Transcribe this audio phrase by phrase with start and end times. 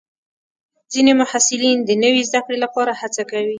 [0.91, 3.49] ځینې محصلین د نوي زده کړې لپاره هڅه کوي.